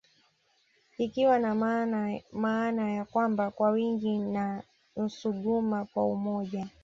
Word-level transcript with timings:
Ikiwa 0.97 1.39
na 1.39 1.55
maana 2.33 2.91
ya 2.91 3.05
kwamba 3.05 3.51
kwa 3.51 3.69
wingi 3.69 4.17
na 4.19 4.63
Nsuguma 4.97 5.85
kwa 5.85 6.05
umoja 6.07 6.67